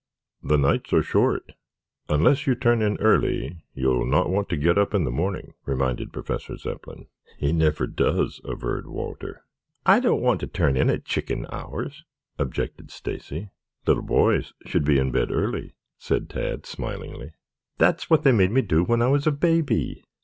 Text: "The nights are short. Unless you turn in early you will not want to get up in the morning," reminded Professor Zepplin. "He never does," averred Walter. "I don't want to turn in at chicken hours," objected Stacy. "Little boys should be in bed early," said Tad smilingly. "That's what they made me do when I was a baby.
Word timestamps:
"The 0.41 0.57
nights 0.57 0.91
are 0.93 1.03
short. 1.03 1.51
Unless 2.09 2.47
you 2.47 2.55
turn 2.55 2.81
in 2.81 2.97
early 2.99 3.61
you 3.75 3.89
will 3.89 4.07
not 4.07 4.31
want 4.31 4.49
to 4.49 4.57
get 4.57 4.75
up 4.75 4.95
in 4.95 5.03
the 5.03 5.11
morning," 5.11 5.53
reminded 5.67 6.11
Professor 6.11 6.57
Zepplin. 6.57 7.05
"He 7.37 7.53
never 7.53 7.85
does," 7.85 8.41
averred 8.43 8.87
Walter. 8.87 9.43
"I 9.85 9.99
don't 9.99 10.23
want 10.23 10.39
to 10.39 10.47
turn 10.47 10.75
in 10.75 10.89
at 10.89 11.05
chicken 11.05 11.45
hours," 11.51 12.03
objected 12.39 12.89
Stacy. 12.89 13.51
"Little 13.85 14.01
boys 14.01 14.53
should 14.65 14.85
be 14.85 14.97
in 14.97 15.11
bed 15.11 15.29
early," 15.31 15.75
said 15.99 16.31
Tad 16.31 16.65
smilingly. 16.65 17.33
"That's 17.77 18.09
what 18.09 18.23
they 18.23 18.31
made 18.31 18.49
me 18.49 18.63
do 18.63 18.83
when 18.83 19.03
I 19.03 19.07
was 19.07 19.27
a 19.27 19.31
baby. 19.31 20.03